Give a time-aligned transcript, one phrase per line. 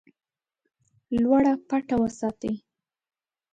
[1.21, 2.53] لوړه پټه وساتي.